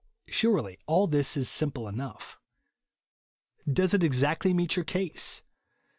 Surely 0.29 0.79
all 0.87 1.05
this 1.05 1.37
is 1.37 1.47
simple 1.47 1.87
enough. 1.87 2.39
Does 3.71 3.93
it 3.93 4.03
exactly 4.03 4.51
meet 4.51 4.75
your 4.75 4.83
case. 4.83 5.43